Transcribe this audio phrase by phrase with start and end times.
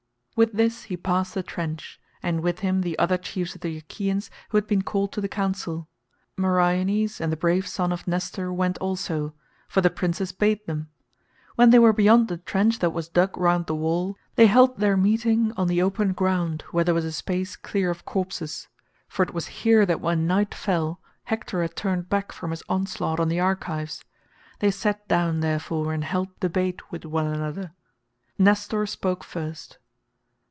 [0.33, 4.31] With this he passed the trench, and with him the other chiefs of the Achaeans
[4.49, 5.87] who had been called to the council.
[6.35, 9.35] Meriones and the brave son of Nestor went also,
[9.67, 10.89] for the princes bade them.
[11.57, 14.97] When they were beyond the trench that was dug round the wall they held their
[14.97, 18.67] meeting on the open ground where there was a space clear of corpses,
[19.07, 23.19] for it was here that when night fell Hector had turned back from his onslaught
[23.19, 24.03] on the Argives.
[24.57, 27.73] They sat down, therefore, and held debate with one another.
[28.39, 29.77] Nestor spoke first.